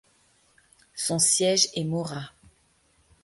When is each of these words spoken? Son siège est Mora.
Son 0.95 1.19
siège 1.19 1.69
est 1.75 1.83
Mora. 1.83 2.31